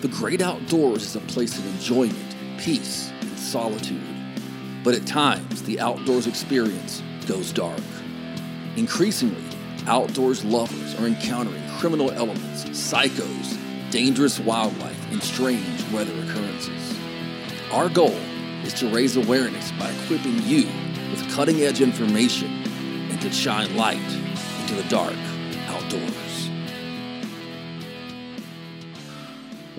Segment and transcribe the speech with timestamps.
[0.00, 4.00] The great outdoors is a place of enjoyment, peace, and solitude.
[4.84, 7.80] But at times, the outdoors experience goes dark.
[8.76, 9.42] Increasingly,
[9.88, 13.58] outdoors lovers are encountering criminal elements, psychos,
[13.90, 16.96] dangerous wildlife, and strange weather occurrences.
[17.72, 18.16] Our goal
[18.62, 20.68] is to raise awareness by equipping you
[21.10, 22.62] with cutting edge information
[23.10, 23.98] and to shine light
[24.60, 25.16] into the dark
[25.66, 26.27] outdoors.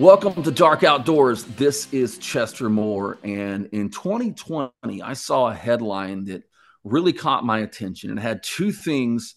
[0.00, 1.44] Welcome to Dark Outdoors.
[1.44, 3.18] This is Chester Moore.
[3.22, 6.44] And in 2020, I saw a headline that
[6.84, 8.16] really caught my attention.
[8.16, 9.34] It had two things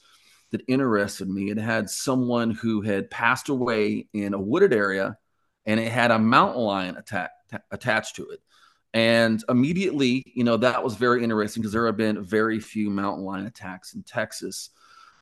[0.52, 1.52] that interested me.
[1.52, 5.18] It had someone who had passed away in a wooded area,
[5.66, 7.32] and it had a mountain lion attack,
[7.70, 8.40] attached to it.
[8.94, 13.26] And immediately, you know, that was very interesting because there have been very few mountain
[13.26, 14.70] lion attacks in Texas.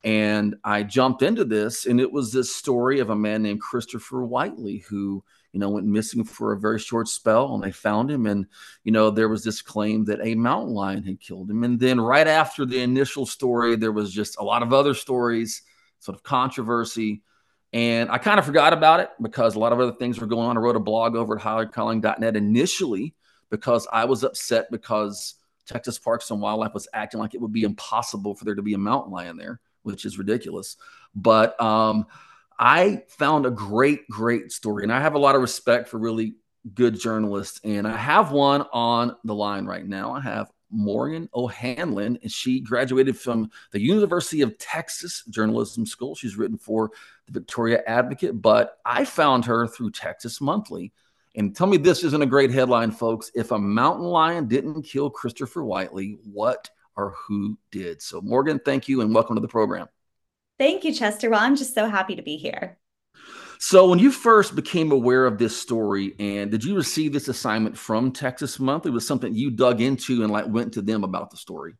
[0.04, 4.26] And I jumped into this, and it was this story of a man named Christopher
[4.26, 8.26] Whiteley who, you know, went missing for a very short spell, and they found him.
[8.26, 8.48] And
[8.84, 11.64] you know, there was this claim that a mountain lion had killed him.
[11.64, 15.62] And then right after the initial story, there was just a lot of other stories,
[16.00, 17.22] sort of controversy.
[17.72, 20.48] And I kind of forgot about it because a lot of other things were going
[20.50, 20.58] on.
[20.58, 23.14] I wrote a blog over at highercalling.net initially
[23.52, 25.36] because I was upset because
[25.68, 28.74] Texas Parks and Wildlife was acting like it would be impossible for there to be
[28.74, 30.78] a mountain lion there which is ridiculous.
[31.16, 32.06] But um,
[32.58, 34.84] I found a great, great story.
[34.84, 36.36] And I have a lot of respect for really
[36.74, 37.60] good journalists.
[37.64, 40.14] And I have one on the line right now.
[40.14, 46.16] I have Morgan O'Hanlon, and she graduated from the University of Texas Journalism School.
[46.16, 46.92] She's written for
[47.26, 50.94] the Victoria Advocate, but I found her through Texas Monthly.
[51.36, 53.32] And tell me this isn't a great headline, folks.
[53.36, 58.02] If a mountain lion didn't kill Christopher Whiteley, what or who did.
[58.02, 59.88] So, Morgan, thank you and welcome to the program.
[60.60, 61.30] Thank you, Chester.
[61.30, 62.78] Well, I'm just so happy to be here.
[63.60, 67.78] So, when you first became aware of this story, and did you receive this assignment
[67.78, 68.92] from Texas Monthly?
[68.92, 71.76] Was something you dug into and like went to them about the story?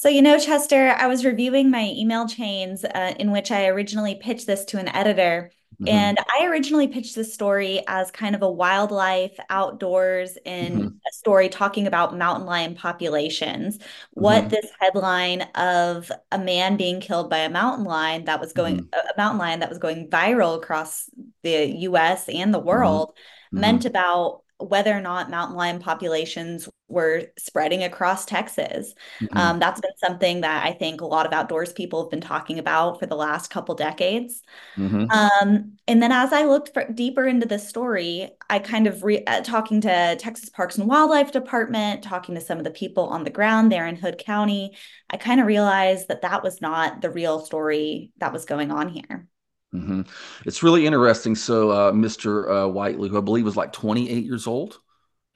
[0.00, 4.14] So, you know, Chester, I was reviewing my email chains uh, in which I originally
[4.14, 5.50] pitched this to an editor.
[5.74, 5.88] Mm-hmm.
[5.88, 10.86] And I originally pitched this story as kind of a wildlife outdoors in mm-hmm.
[10.86, 13.78] a story talking about mountain lion populations.
[14.12, 14.48] What mm-hmm.
[14.48, 19.06] this headline of a man being killed by a mountain lion that was going, mm-hmm.
[19.06, 21.10] a mountain lion that was going viral across
[21.42, 22.68] the US and the mm-hmm.
[22.68, 23.12] world
[23.52, 23.88] meant mm-hmm.
[23.88, 28.94] about whether or not mountain lion populations were spreading across Texas.
[29.20, 29.36] Mm-hmm.
[29.36, 32.58] Um, that's been something that I think a lot of outdoors people have been talking
[32.58, 34.42] about for the last couple decades.
[34.76, 35.10] Mm-hmm.
[35.10, 39.24] Um, and then as I looked for, deeper into the story, I kind of re-
[39.24, 43.24] uh, talking to Texas Parks and Wildlife Department, talking to some of the people on
[43.24, 44.76] the ground there in Hood County,
[45.10, 48.88] I kind of realized that that was not the real story that was going on
[48.88, 49.28] here.
[49.74, 50.02] Mm-hmm.
[50.46, 51.34] It's really interesting.
[51.34, 52.64] So, uh, Mr.
[52.64, 54.80] Uh, Whiteley, who I believe was like 28 years old,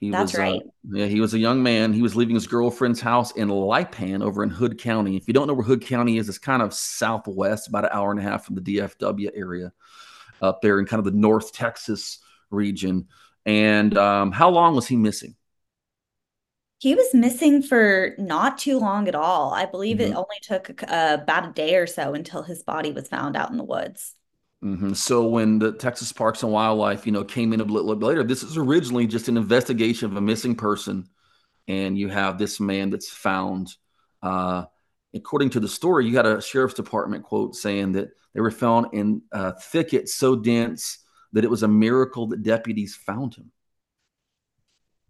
[0.00, 0.60] he That's was, uh, right.
[0.60, 1.92] Uh, yeah, he was a young man.
[1.92, 5.16] He was leaving his girlfriend's house in Lipan over in Hood County.
[5.16, 8.10] If you don't know where Hood County is, it's kind of southwest, about an hour
[8.10, 9.72] and a half from the DFW area,
[10.42, 12.18] up there in kind of the North Texas
[12.50, 13.06] region.
[13.46, 15.36] And um, how long was he missing?
[16.80, 19.54] He was missing for not too long at all.
[19.54, 20.12] I believe mm-hmm.
[20.12, 23.50] it only took uh, about a day or so until his body was found out
[23.50, 24.14] in the woods.
[24.64, 24.94] Mm-hmm.
[24.94, 28.24] So when the Texas Parks and Wildlife, you know, came in a little bit later,
[28.24, 31.06] this is originally just an investigation of a missing person,
[31.68, 33.74] and you have this man that's found.
[34.22, 34.64] Uh,
[35.14, 38.86] according to the story, you had a sheriff's department quote saying that they were found
[38.94, 40.98] in a thicket so dense
[41.32, 43.52] that it was a miracle that deputies found him.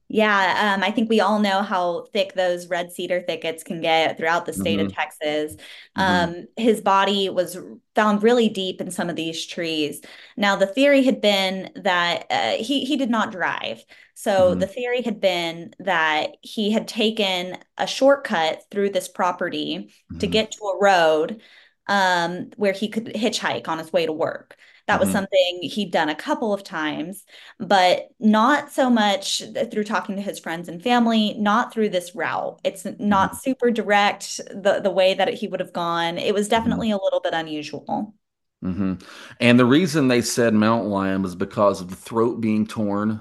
[0.09, 4.17] Yeah, um, I think we all know how thick those red cedar thickets can get
[4.17, 4.87] throughout the state mm-hmm.
[4.87, 5.55] of Texas.
[5.57, 6.01] Mm-hmm.
[6.01, 6.63] Um, mm-hmm.
[6.63, 7.59] His body was
[7.95, 10.03] found really deep in some of these trees.
[10.37, 13.83] Now, the theory had been that uh, he he did not drive.
[14.15, 14.61] So mm-hmm.
[14.61, 20.31] the theory had been that he had taken a shortcut through this property to mm-hmm.
[20.31, 21.41] get to a road
[21.87, 24.57] um, where he could hitchhike on his way to work.
[24.87, 25.17] That was mm-hmm.
[25.17, 27.25] something he'd done a couple of times,
[27.59, 32.61] but not so much through talking to his friends and family, not through this route.
[32.65, 33.39] It's not mm-hmm.
[33.39, 36.19] super direct the, the way that he would have gone.
[36.19, 36.57] It was mm-hmm.
[36.57, 37.01] definitely mm-hmm.
[37.01, 38.15] a little bit unusual.
[38.63, 38.95] Mm-hmm.
[39.41, 43.21] And the reason they said mountain lion was because of the throat being torn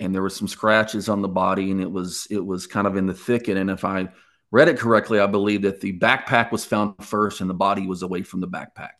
[0.00, 2.96] and there were some scratches on the body and it was it was kind of
[2.96, 4.08] in the thicket and if i
[4.50, 8.02] read it correctly i believe that the backpack was found first and the body was
[8.02, 8.92] away from the backpack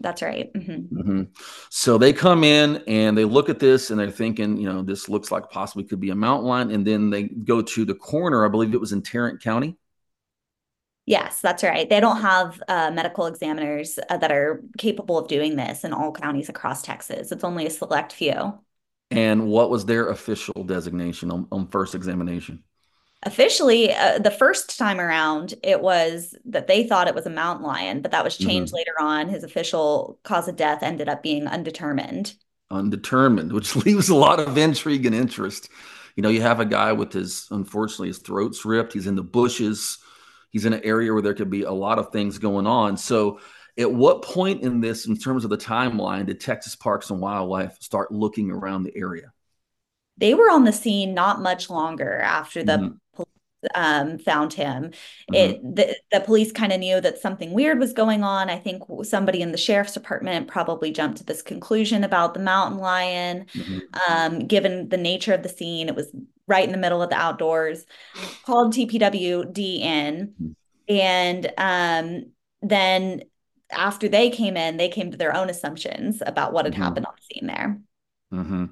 [0.00, 0.52] that's right.
[0.54, 0.98] Mm-hmm.
[0.98, 1.22] Mm-hmm.
[1.68, 5.08] So they come in and they look at this and they're thinking, you know, this
[5.08, 6.70] looks like possibly could be a mountain lion.
[6.70, 8.44] And then they go to the coroner.
[8.44, 9.76] I believe it was in Tarrant County.
[11.06, 11.88] Yes, that's right.
[11.88, 16.12] They don't have uh, medical examiners uh, that are capable of doing this in all
[16.12, 17.32] counties across Texas.
[17.32, 18.58] It's only a select few.
[19.10, 22.62] And what was their official designation on, on first examination?
[23.24, 27.66] Officially, uh, the first time around, it was that they thought it was a mountain
[27.66, 28.76] lion, but that was changed mm-hmm.
[28.76, 29.28] later on.
[29.28, 32.32] His official cause of death ended up being undetermined.
[32.70, 35.68] Undetermined, which leaves a lot of intrigue and interest.
[36.16, 38.94] You know, you have a guy with his, unfortunately, his throat's ripped.
[38.94, 39.98] He's in the bushes.
[40.50, 42.96] He's in an area where there could be a lot of things going on.
[42.96, 43.40] So,
[43.78, 47.76] at what point in this, in terms of the timeline, did Texas Parks and Wildlife
[47.80, 49.32] start looking around the area?
[50.16, 52.96] They were on the scene not much longer after the mm-hmm
[53.74, 54.90] um, found him.
[55.32, 55.34] Mm-hmm.
[55.34, 58.50] It the, the police kind of knew that something weird was going on.
[58.50, 62.78] I think somebody in the sheriff's department probably jumped to this conclusion about the mountain
[62.78, 63.46] lion.
[63.54, 64.12] Mm-hmm.
[64.12, 66.10] Um, given the nature of the scene, it was
[66.46, 67.84] right in the middle of the outdoors.
[68.44, 70.52] Called TPWD in, mm-hmm.
[70.88, 72.32] and um,
[72.62, 73.22] then
[73.72, 76.82] after they came in, they came to their own assumptions about what had mm-hmm.
[76.82, 77.80] happened on the scene there.
[78.32, 78.66] Mm-hmm.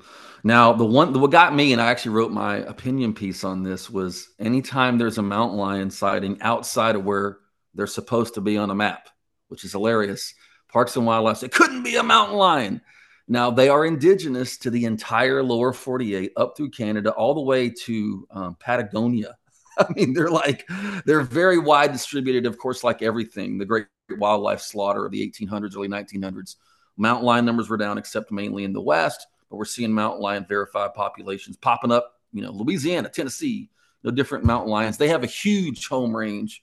[0.45, 3.91] Now, the one what got me, and I actually wrote my opinion piece on this,
[3.91, 7.39] was anytime there's a mountain lion sighting outside of where
[7.75, 9.09] they're supposed to be on a map,
[9.49, 10.35] which is hilarious.
[10.69, 12.81] Parks and Wildlife it couldn't be a mountain lion.
[13.27, 17.71] Now they are indigenous to the entire lower 48, up through Canada, all the way
[17.85, 19.37] to um, Patagonia.
[19.79, 20.69] I mean, they're like
[21.05, 23.59] they're very wide distributed, of course, like everything.
[23.59, 26.57] The great wildlife slaughter of the 1800s, early 1900s.
[26.97, 30.47] Mountain lion numbers were down, except mainly in the west but we're seeing mountain lion
[30.49, 32.15] verified populations popping up.
[32.33, 33.71] You know, Louisiana, Tennessee,
[34.03, 34.97] the different mountain lions.
[34.97, 36.63] They have a huge home range.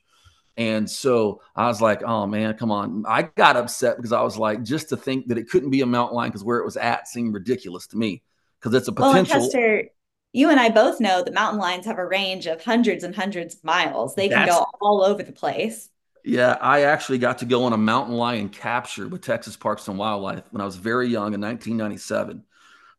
[0.57, 3.03] And so I was like, oh man, come on.
[3.07, 5.85] I got upset because I was like, just to think that it couldn't be a
[5.85, 8.23] mountain lion because where it was at seemed ridiculous to me
[8.59, 9.39] because it's a potential.
[9.39, 9.89] Well, Chester,
[10.31, 13.55] you and I both know that mountain lions have a range of hundreds and hundreds
[13.55, 14.15] of miles.
[14.15, 15.89] They can go all over the place.
[16.23, 19.97] Yeah, I actually got to go on a mountain lion capture with Texas Parks and
[19.97, 22.43] Wildlife when I was very young in 1997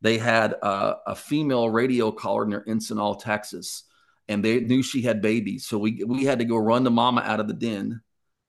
[0.01, 3.85] they had a, a female radio collar near Encinal, Texas,
[4.29, 5.67] and they knew she had babies.
[5.67, 8.01] So we we had to go run the mama out of the den.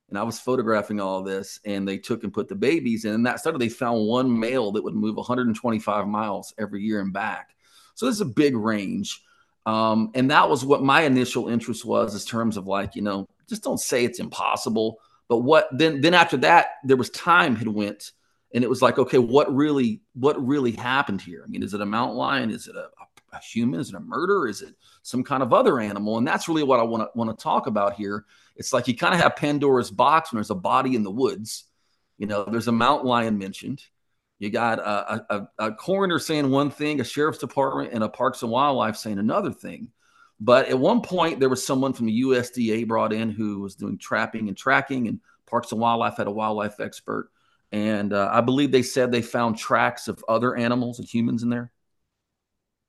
[0.08, 3.12] And I was photographing all this, and they took and put the babies in.
[3.12, 7.12] And that started, they found one male that would move 125 miles every year and
[7.12, 7.54] back.
[7.94, 9.22] So this is a big range.
[9.66, 13.28] Um, and that was what my initial interest was, in terms of like, you know,
[13.48, 14.98] just don't say it's impossible.
[15.28, 16.00] But what then?
[16.00, 18.12] Then after that, there was time had went
[18.54, 21.42] and it was like okay what really what really happened here?
[21.44, 22.50] I mean is it a mountain lion?
[22.50, 22.88] Is it a,
[23.36, 23.80] a human?
[23.80, 26.18] Is it a murder is it some kind of other animal?
[26.18, 28.24] And that's really what i want to want to talk about here.
[28.56, 31.64] It's like you kind of have pandora's box when there's a body in the woods.
[32.16, 33.82] You know there's a mountain lion mentioned.
[34.38, 38.42] You got a, a, a coroner saying one thing a sheriff's department and a parks
[38.42, 39.88] and wildlife saying another thing.
[40.40, 43.98] But at one point there was someone from the usda brought in who was doing
[43.98, 47.30] trapping and tracking and parks and wildlife had a wildlife expert
[47.72, 51.50] and uh, I believe they said they found tracks of other animals and humans in
[51.50, 51.70] there.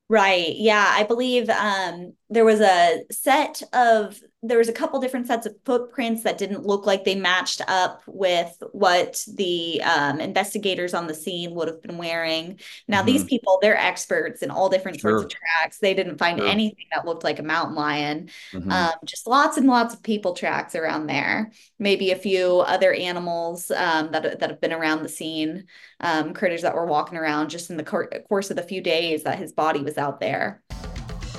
[0.10, 0.56] Right.
[0.56, 0.86] Yeah.
[0.88, 5.56] I believe um, there was a set of there was a couple different sets of
[5.66, 11.14] footprints that didn't look like they matched up with what the um, investigators on the
[11.14, 12.58] scene would have been wearing.
[12.88, 13.08] Now, mm-hmm.
[13.08, 15.20] these people, they're experts in all different sure.
[15.20, 15.80] sorts of tracks.
[15.80, 16.48] They didn't find sure.
[16.48, 18.30] anything that looked like a mountain lion.
[18.54, 18.72] Mm-hmm.
[18.72, 21.52] Um, just lots and lots of people tracks around there.
[21.78, 25.66] Maybe a few other animals um, that that have been around the scene,
[26.00, 29.24] um, critters that were walking around just in the cor- course of the few days
[29.24, 30.62] that his body was out there.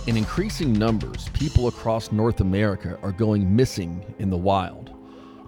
[0.07, 4.91] In increasing numbers, people across North America are going missing in the wild.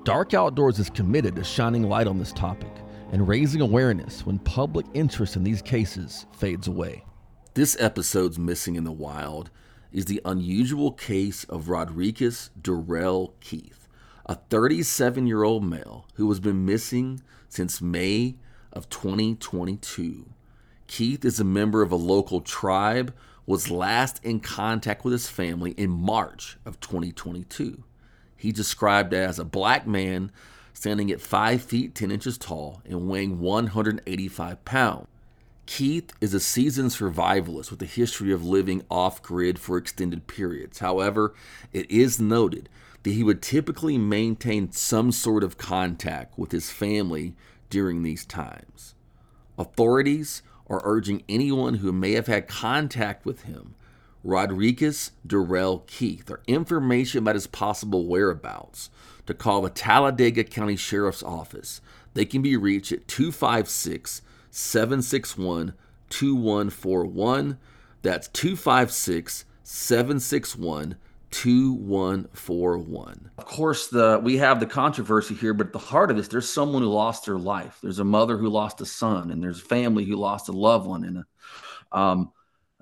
[0.05, 2.71] Dark Outdoors is committed to shining light on this topic
[3.13, 7.03] and raising awareness when public interest in these cases fades away.
[7.55, 9.51] This episode's Missing in the Wild
[9.91, 13.89] is the unusual case of Rodriguez Durrell Keith,
[14.27, 18.37] a 37 year old male who has been missing since May
[18.71, 20.27] of 2022.
[20.89, 23.15] Keith is a member of a local tribe
[23.47, 27.83] was last in contact with his family in March of 2022.
[28.37, 30.33] He described as a black man
[30.73, 35.07] standing at 5 feet 10 inches tall and weighing 185 pounds.
[35.67, 40.81] Keith is a seasoned survivalist with a history of living off grid for extended periods.
[40.81, 41.35] However,
[41.73, 42.69] it is noted
[43.03, 47.35] that he would typically maintain some sort of contact with his family
[47.71, 48.95] during these times.
[49.57, 53.75] Authorities or urging anyone who may have had contact with him,
[54.25, 58.89] Rodriguez Durrell Keith, or information about his possible whereabouts,
[59.27, 61.83] to call the Talladega County Sheriff's Office.
[62.15, 65.75] They can be reached at 256 761
[66.09, 67.59] 2141.
[68.01, 70.97] That's 256 761
[71.33, 73.31] 2141.
[73.37, 76.49] Of course, the we have the controversy here, but at the heart of this, there's
[76.49, 77.79] someone who lost their life.
[77.83, 80.87] There's a mother who lost a son, and there's a family who lost a loved
[80.87, 81.05] one.
[81.05, 81.25] And
[81.91, 82.33] um,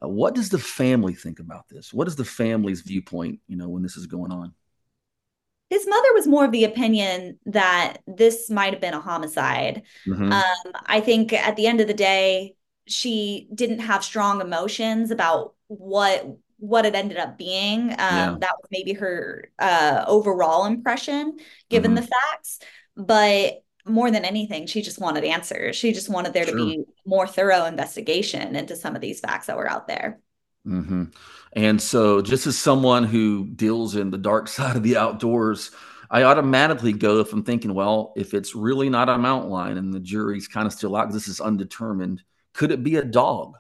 [0.03, 1.93] Uh, what does the family think about this?
[1.93, 4.55] What is the family's viewpoint, you know, when this is going on?
[5.69, 9.83] His mother was more of the opinion that this might have been a homicide.
[10.07, 10.33] Mm-hmm.
[10.33, 12.55] Um, I think at the end of the day,
[12.87, 16.27] she didn't have strong emotions about what
[16.61, 17.91] what it ended up being.
[17.91, 18.37] Um, yeah.
[18.41, 21.39] That was maybe her uh, overall impression,
[21.69, 22.05] given mm-hmm.
[22.05, 22.61] the facts.
[22.97, 25.75] But more than anything, she just wanted answers.
[25.75, 29.57] She just wanted there to be more thorough investigation into some of these facts that
[29.57, 30.21] were out there.
[30.67, 31.05] Mm-hmm.
[31.55, 35.71] And so, just as someone who deals in the dark side of the outdoors,
[36.11, 40.01] I automatically go from thinking, well, if it's really not a mountain lion and the
[40.01, 43.57] jury's kind of still out, this is undetermined, could it be a dog?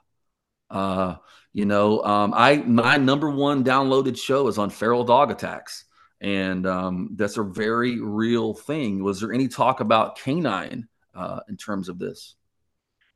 [0.71, 1.17] Uh,
[1.53, 5.85] you know, um, I my number one downloaded show is on feral dog attacks
[6.21, 9.03] and um, that's a very real thing.
[9.03, 12.35] Was there any talk about canine uh, in terms of this?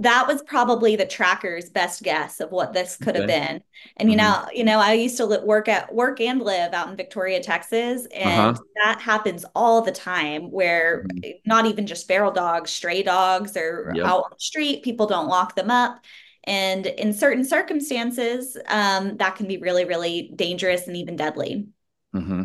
[0.01, 3.21] That was probably the tracker's best guess of what this could okay.
[3.21, 3.63] have been.
[3.99, 4.47] And you mm-hmm.
[4.47, 8.07] know, you know, I used to work at work and live out in Victoria, Texas,
[8.13, 8.63] and uh-huh.
[8.83, 10.51] that happens all the time.
[10.51, 11.31] Where mm-hmm.
[11.47, 14.07] not even just feral dogs, stray dogs are yep.
[14.07, 14.83] out on the street.
[14.83, 16.01] People don't lock them up.
[16.47, 21.69] And in certain circumstances, um, that can be really, really dangerous and even deadly.
[22.15, 22.43] Mm-hmm.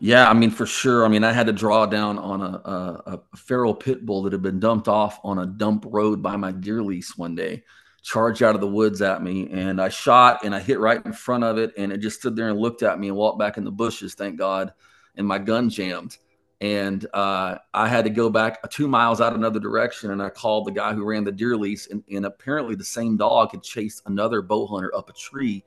[0.00, 1.04] Yeah, I mean, for sure.
[1.04, 4.32] I mean, I had to draw down on a, a, a, feral pit bull that
[4.32, 7.62] had been dumped off on a dump road by my deer lease one day,
[8.02, 9.48] charged out of the woods at me.
[9.50, 11.72] And I shot and I hit right in front of it.
[11.78, 14.14] And it just stood there and looked at me and walked back in the bushes,
[14.14, 14.72] thank God.
[15.14, 16.18] And my gun jammed.
[16.60, 20.10] And uh, I had to go back two miles out another direction.
[20.12, 21.88] And I called the guy who ran the deer lease.
[21.88, 25.64] And, and apparently, the same dog had chased another bow hunter up a tree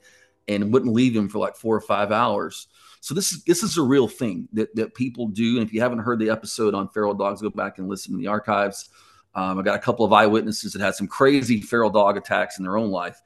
[0.48, 2.68] and wouldn't leave him for like four or five hours.
[3.02, 5.58] So this is this is a real thing that that people do.
[5.58, 8.18] And if you haven't heard the episode on feral dogs, go back and listen to
[8.18, 8.90] the archives.
[9.36, 12.64] Um, I got a couple of eyewitnesses that had some crazy feral dog attacks in
[12.64, 13.22] their own life.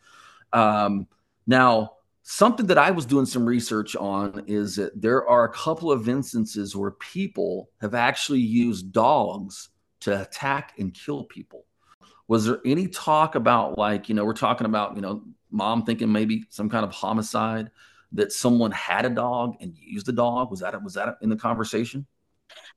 [0.52, 1.08] Um,
[1.48, 5.92] now, something that I was doing some research on is that there are a couple
[5.92, 9.70] of instances where people have actually used dogs
[10.02, 11.66] to attack and kill people.
[12.28, 16.12] Was there any talk about like, you know, we're talking about, you know, mom thinking
[16.12, 17.70] maybe some kind of homicide?
[18.14, 20.52] that someone had a dog and used a dog?
[20.52, 22.06] Was that was that in the conversation?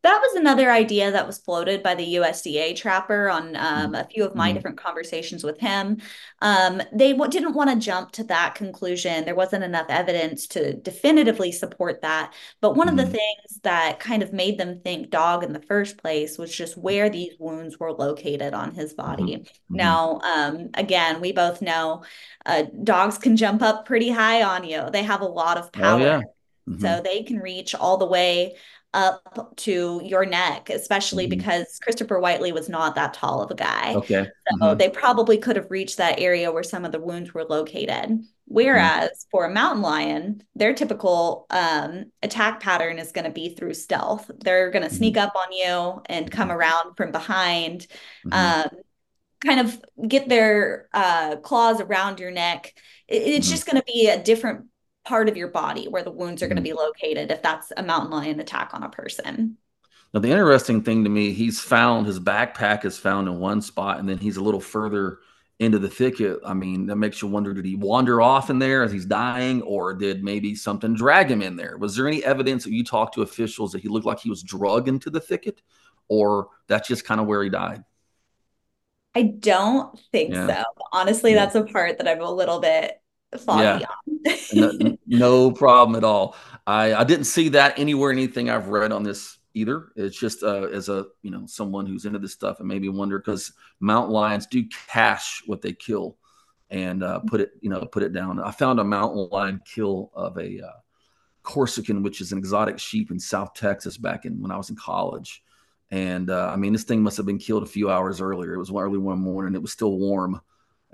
[0.05, 3.95] That was another idea that was floated by the USDA trapper on um, mm-hmm.
[3.95, 4.57] a few of my mm-hmm.
[4.57, 5.97] different conversations with him.
[6.43, 9.25] Um, they w- didn't want to jump to that conclusion.
[9.25, 12.35] There wasn't enough evidence to definitively support that.
[12.61, 12.99] But one mm-hmm.
[12.99, 13.13] of the mm-hmm.
[13.13, 17.09] things that kind of made them think dog in the first place was just where
[17.09, 19.23] these wounds were located on his body.
[19.23, 19.43] Mm-hmm.
[19.43, 19.77] Mm-hmm.
[19.77, 22.05] Now, um, again, we both know
[22.45, 25.99] uh, dogs can jump up pretty high on you, they have a lot of power.
[25.99, 26.21] Oh, yeah.
[26.79, 28.57] So they can reach all the way
[28.95, 31.39] up to your neck, especially mm-hmm.
[31.39, 33.95] because Christopher Whiteley was not that tall of a guy.
[33.95, 34.25] Okay.
[34.49, 34.79] So mm-hmm.
[34.79, 38.21] they probably could have reached that area where some of the wounds were located.
[38.47, 39.31] Whereas mm-hmm.
[39.31, 44.31] for a mountain lion, their typical um, attack pattern is going to be through stealth.
[44.39, 44.97] They're going to mm-hmm.
[44.97, 46.59] sneak up on you and come mm-hmm.
[46.59, 47.87] around from behind,
[48.27, 48.33] mm-hmm.
[48.33, 48.81] um,
[49.45, 52.75] kind of get their uh, claws around your neck.
[53.09, 54.67] It, it's just going to be a different
[55.05, 56.55] part of your body where the wounds are mm-hmm.
[56.55, 59.57] going to be located if that's a mountain lion attack on a person.
[60.13, 63.99] Now, the interesting thing to me, he's found his backpack is found in one spot,
[63.99, 65.19] and then he's a little further
[65.59, 66.39] into the thicket.
[66.45, 69.61] I mean, that makes you wonder did he wander off in there as he's dying,
[69.63, 71.77] or did maybe something drag him in there?
[71.79, 74.43] Was there any evidence that you talked to officials that he looked like he was
[74.43, 75.63] drugged into the thicket,
[76.09, 77.83] or that's just kind of where he died?
[79.17, 80.47] I don't think yeah.
[80.47, 80.65] so.
[80.93, 81.45] Honestly, yeah.
[81.45, 83.01] that's a part that I'm a little bit
[83.49, 83.81] yeah.
[84.53, 86.37] no, no, problem at all.
[86.67, 89.89] I, I didn't see that anywhere anything I've read on this either.
[89.97, 93.19] It's just uh, as a you know someone who's into this stuff and maybe wonder
[93.19, 96.17] because mountain lions do cache what they kill
[96.71, 98.41] and uh, put it you know put it down.
[98.41, 100.81] I found a mountain lion kill of a uh,
[101.43, 104.77] Corsican, which is an exotic sheep in South Texas back in when I was in
[104.77, 105.43] college.
[105.91, 108.55] And uh, I mean, this thing must have been killed a few hours earlier.
[108.55, 109.55] It was early one morning.
[109.55, 110.41] It was still warm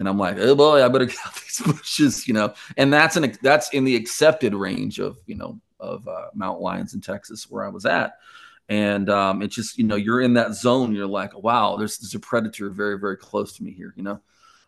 [0.01, 2.55] and I'm like, oh boy, I better get out these bushes, you know.
[2.77, 6.95] And that's an that's in the accepted range of you know of uh, mountain lions
[6.95, 8.15] in Texas where I was at,
[8.69, 10.95] and um, it's just you know you're in that zone.
[10.95, 14.21] You're like, wow, there's there's a predator very very close to me here, you know.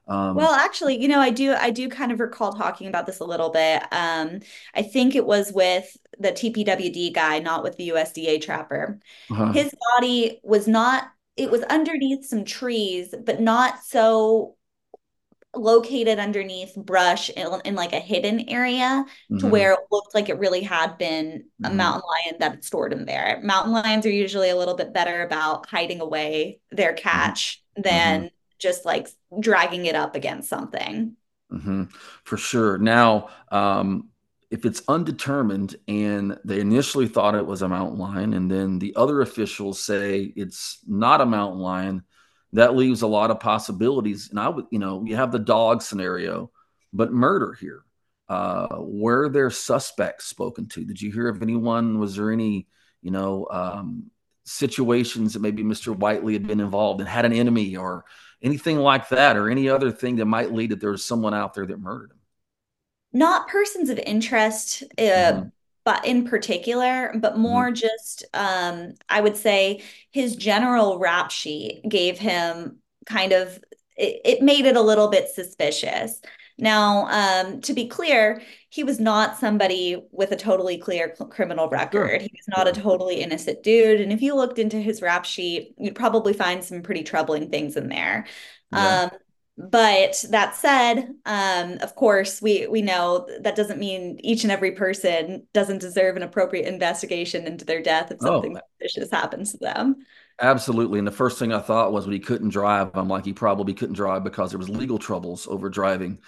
[0.09, 3.21] Um, well, actually, you know, I do I do kind of recall talking about this
[3.21, 3.83] a little bit.
[3.91, 4.41] Um,
[4.75, 9.01] I think it was with the TPWD guy, not with the USDA trapper.
[9.31, 9.53] Uh-huh.
[9.53, 11.05] His body was not.
[11.39, 14.57] It was underneath some trees, but not so
[15.55, 19.39] located underneath brush in, in, like a hidden area mm-hmm.
[19.39, 21.77] to where it looked like it really had been a mm-hmm.
[21.77, 23.41] mountain lion that had stored in there.
[23.43, 27.03] Mountain lions are usually a little bit better about hiding away their mm-hmm.
[27.03, 27.83] catch mm-hmm.
[27.83, 29.09] than just like
[29.41, 31.17] dragging it up against something.
[31.53, 31.85] Mm-hmm.
[32.25, 32.79] For sure.
[32.79, 34.09] Now, um,
[34.51, 38.95] if it's undetermined and they initially thought it was a mountain lion, and then the
[38.97, 42.05] other officials say it's not a mountain lion,
[42.53, 44.31] that leaves a lot of possibilities.
[44.31, 46.51] And I would, you know, you have the dog scenario,
[46.93, 47.85] but murder here.
[48.29, 50.85] Uh, were there suspects spoken to?
[50.85, 51.99] Did you hear of anyone?
[51.99, 52.67] Was there any,
[53.03, 54.11] you know, um,
[54.45, 55.95] situations that maybe Mr.
[55.95, 58.05] Whiteley had been involved and had an enemy or
[58.43, 61.55] anything like that, or any other thing that might lead that there was someone out
[61.55, 62.19] there that murdered him?
[63.13, 65.49] Not persons of interest, uh, mm-hmm.
[65.85, 67.43] But in particular, but mm-hmm.
[67.43, 67.75] more mm-hmm.
[67.75, 73.59] just, um, I would say his general rap sheet gave him kind of,
[73.97, 76.21] it, it made it a little bit suspicious.
[76.59, 82.09] Now, um, to be clear, he was not somebody with a totally clear criminal record.
[82.11, 82.19] Sure.
[82.21, 84.01] He was not a totally innocent dude.
[84.01, 87.77] And if you looked into his rap sheet, you'd probably find some pretty troubling things
[87.77, 88.27] in there.
[88.71, 89.03] Yeah.
[89.11, 89.19] Um,
[89.59, 94.73] but that said, um, of course, we we know that doesn't mean each and every
[94.73, 98.27] person doesn't deserve an appropriate investigation into their death if oh.
[98.27, 99.07] something oh.
[99.13, 99.97] happens to them.
[100.41, 100.99] Absolutely.
[100.99, 103.75] And the first thing I thought was when he couldn't drive, I'm like, he probably
[103.75, 106.19] couldn't drive because there was legal troubles over driving.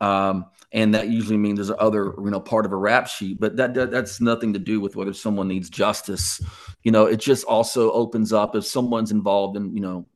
[0.00, 3.56] Um, and that usually means there's other, you know, part of a rap sheet, but
[3.56, 6.40] that, that that's nothing to do with whether someone needs justice.
[6.82, 10.06] You know, it just also opens up if someone's involved in, you know,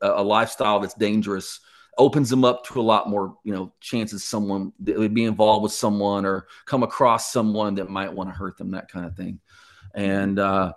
[0.00, 1.60] a, a lifestyle that's dangerous,
[1.98, 5.62] opens them up to a lot more, you know, chances someone that would be involved
[5.62, 9.16] with someone or come across someone that might want to hurt them, that kind of
[9.16, 9.40] thing.
[9.94, 10.74] And uh,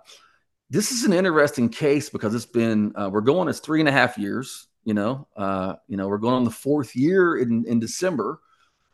[0.68, 3.92] this is an interesting case because it's been uh, we're going as three and a
[3.92, 4.68] half years.
[4.84, 8.40] You know, uh, you know, we're going on the fourth year in in December,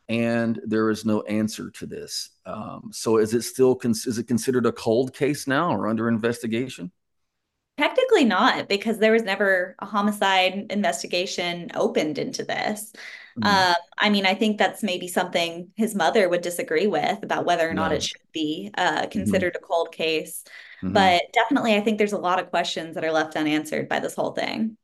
[0.07, 2.29] and there is no answer to this.
[2.45, 6.07] Um, so, is it still cons- is it considered a cold case now or under
[6.07, 6.91] investigation?
[7.79, 12.91] Technically not, because there was never a homicide investigation opened into this.
[13.39, 13.47] Mm-hmm.
[13.47, 17.69] Um, I mean, I think that's maybe something his mother would disagree with about whether
[17.69, 19.09] or not it should be uh, mm-hmm.
[19.11, 19.63] considered mm-hmm.
[19.63, 20.43] a cold case.
[20.83, 20.91] Mm-hmm.
[20.91, 24.13] But definitely, I think there's a lot of questions that are left unanswered by this
[24.13, 24.75] whole thing.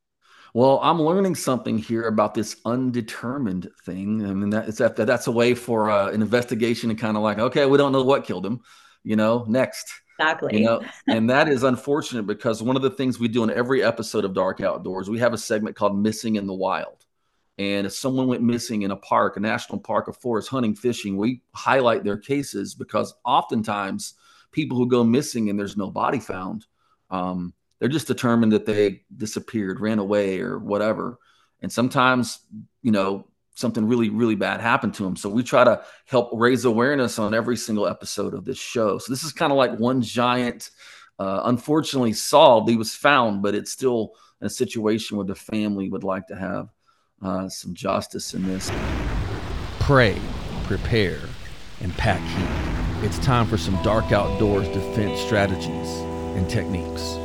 [0.54, 4.24] Well, I'm learning something here about this undetermined thing.
[4.24, 7.22] I mean, that, it's that, that's a way for uh, an investigation to kind of
[7.22, 8.60] like, okay, we don't know what killed him,
[9.04, 9.84] you know, next.
[10.18, 10.58] Exactly.
[10.58, 13.82] You know, and that is unfortunate because one of the things we do in every
[13.82, 17.04] episode of Dark Outdoors, we have a segment called Missing in the Wild.
[17.58, 21.16] And if someone went missing in a park, a national park, a forest, hunting, fishing,
[21.16, 24.14] we highlight their cases because oftentimes
[24.52, 26.66] people who go missing and there's no body found,
[27.10, 31.18] um, they're just determined that they disappeared, ran away, or whatever.
[31.60, 32.40] And sometimes,
[32.82, 35.16] you know, something really, really bad happened to them.
[35.16, 38.98] So we try to help raise awareness on every single episode of this show.
[38.98, 40.70] So this is kind of like one giant,
[41.18, 42.68] uh, unfortunately solved.
[42.68, 46.68] He was found, but it's still a situation where the family would like to have
[47.22, 48.70] uh, some justice in this.
[49.80, 50.20] Pray,
[50.64, 51.20] prepare,
[51.80, 53.06] and pack heat.
[53.06, 55.88] It's time for some dark outdoors defense strategies
[56.36, 57.16] and techniques.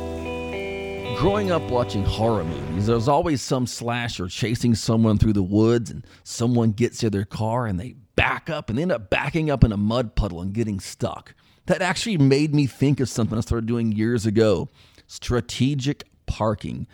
[1.16, 6.06] Growing up watching horror movies, there's always some slasher chasing someone through the woods, and
[6.24, 9.72] someone gets to their car and they back up and end up backing up in
[9.72, 11.34] a mud puddle and getting stuck.
[11.66, 14.68] That actually made me think of something I started doing years ago
[15.06, 16.86] strategic parking.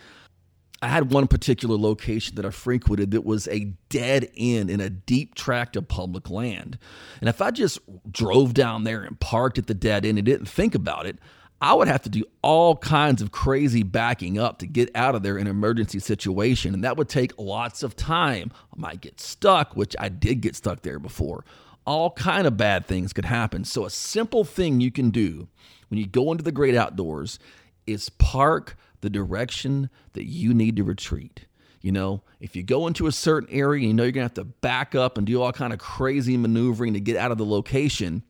[0.81, 4.91] I had one particular location that I frequented that was a dead end in a
[4.91, 6.79] deep tract of public land.
[7.21, 10.49] And if I just drove down there and parked at the dead end and didn't
[10.49, 11.19] think about it,
[11.61, 15.23] I would have to do all kinds of crazy backing up to get out of
[15.23, 16.73] there in an emergency situation.
[16.73, 18.53] And that would take lots of time.
[18.73, 21.45] I might get stuck, which I did get stuck there before.
[21.85, 23.65] All kind of bad things could happen.
[23.65, 25.49] So a simple thing you can do
[25.89, 27.41] when you go into the great outdoors
[27.87, 31.47] is park the direction that you need to retreat.
[31.81, 34.35] You know, if you go into a certain area, and you know you're to have
[34.35, 37.47] to back up and do all kind of crazy maneuvering to get out of the
[37.47, 38.25] location.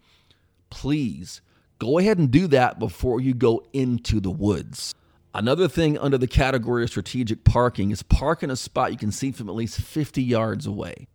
[0.70, 1.40] Please
[1.78, 4.94] go ahead and do that before you go into the woods.
[5.34, 9.12] Another thing under the category of strategic parking is park in a spot you can
[9.12, 11.06] see from at least 50 yards away.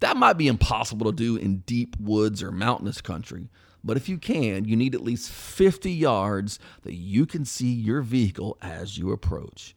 [0.00, 3.48] That might be impossible to do in deep woods or mountainous country,
[3.82, 8.02] but if you can, you need at least 50 yards that you can see your
[8.02, 9.74] vehicle as you approach.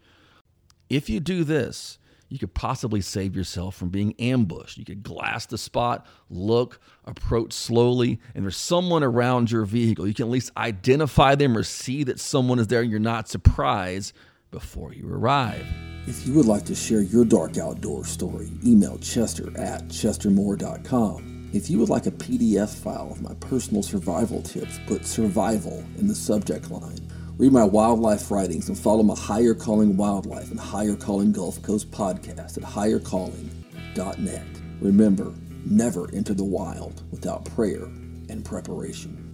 [0.89, 1.97] If you do this,
[2.29, 4.77] you could possibly save yourself from being ambushed.
[4.77, 10.07] You could glass the spot, look, approach slowly, and there's someone around your vehicle.
[10.07, 13.29] You can at least identify them or see that someone is there and you're not
[13.29, 14.13] surprised
[14.51, 15.65] before you arrive.
[16.05, 21.49] If you would like to share your dark outdoor story, email chester at chestermoore.com.
[21.53, 26.07] If you would like a PDF file of my personal survival tips, put survival in
[26.07, 27.06] the subject line.
[27.37, 31.91] Read my wildlife writings and follow my Higher Calling Wildlife and Higher Calling Gulf Coast
[31.91, 34.45] podcast at highercalling.net.
[34.81, 35.33] Remember,
[35.69, 37.83] Never enter the wild without prayer
[38.29, 39.26] and preparation.